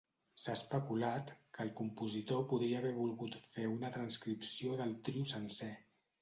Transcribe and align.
S'ha 0.43 0.53
especulat 0.59 1.27
que 1.57 1.61
el 1.65 1.69
compositor 1.79 2.41
podria 2.53 2.79
haver 2.79 2.95
volgut 3.01 3.37
fer 3.45 3.67
una 3.75 3.93
transcripció 3.99 4.75
del 4.83 4.97
trio 5.11 5.29
sencer. 5.37 5.71